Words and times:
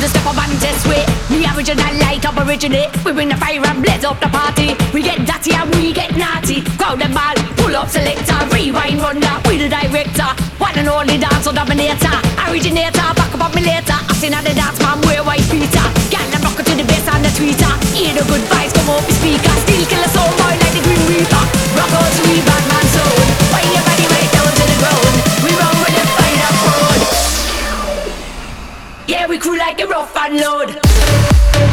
could 0.00 0.10
step 0.10 0.26
up 0.26 0.38
and 0.40 0.56
test 0.60 0.88
way. 0.88 1.04
Me 1.28 1.44
original 1.52 1.84
up 2.24 2.36
originate. 2.46 2.88
We 3.04 3.12
bring 3.12 3.28
the 3.28 3.36
fire 3.36 3.60
and 3.60 3.82
blaze 3.82 4.04
up 4.04 4.18
the 4.20 4.28
party. 4.28 4.72
We 4.94 5.02
get 5.02 5.20
dirty 5.28 5.52
and 5.52 5.68
we 5.76 5.92
get 5.92 6.16
naughty. 6.16 6.64
Crowd 6.80 7.02
and 7.02 7.12
ball, 7.12 7.36
pull 7.60 7.76
up 7.76 7.88
selector, 7.88 8.38
rewind 8.48 9.00
run 9.00 9.20
that. 9.20 9.44
We 9.46 9.58
the 9.58 9.68
director, 9.68 10.30
one 10.56 10.76
and 10.78 10.88
only 10.88 11.18
dancer 11.18 11.52
dominator. 11.52 12.16
Originator, 12.48 13.08
back 13.12 13.32
up 13.34 13.44
on 13.44 13.52
me 13.54 13.62
later. 13.62 13.98
I 13.98 14.12
seen 14.16 14.32
how 14.32 14.42
the 14.42 14.54
dance 14.54 14.80
man 14.80 15.00
wear 15.04 15.22
white 15.22 15.44
Peter. 15.52 15.86
Gal 16.08 16.24
and 16.24 16.44
rock 16.44 16.58
it 16.58 16.66
to 16.66 16.74
the 16.80 16.84
bass 16.88 17.06
and 17.06 17.24
the 17.24 17.30
tweeter. 17.36 17.72
Hear 17.92 18.16
the 18.16 18.24
good 18.24 18.44
vibes 18.48 18.72
come 18.72 18.88
up 18.88 19.04
the 19.04 19.14
speaker. 19.20 19.54
Still 19.68 19.84
kill 19.84 20.04
a 20.04 20.10
and 30.22 30.36
load. 30.38 31.69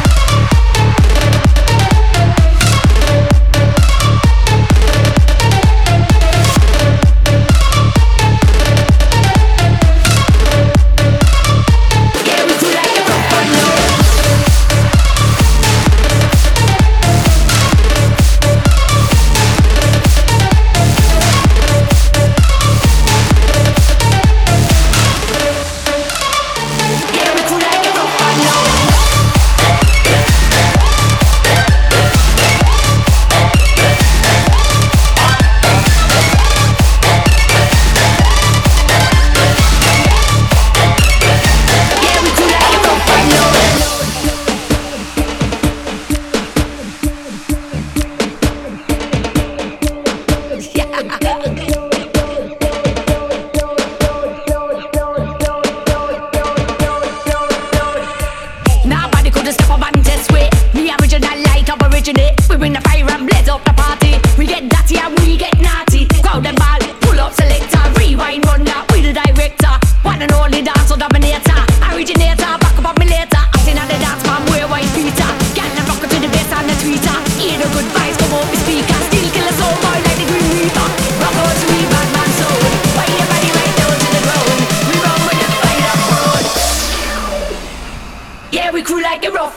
Nobody 59.28 59.44
could 59.44 59.52
step 59.52 59.70
up 59.70 59.94
and 59.94 60.04
test 60.04 60.32
way. 60.32 60.48
Me 60.72 60.90
original 60.90 61.42
light 61.42 61.68
up 61.68 61.82
originate. 61.92 62.34
We 62.48 62.56
bring 62.56 62.72
the 62.72 62.80
fire 62.80 63.04
and 63.10 63.28
blaze 63.28 63.48
up 63.48 63.62
the 63.62 63.72
party. 63.74 63.87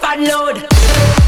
And 0.04 0.24
load. 0.28 1.21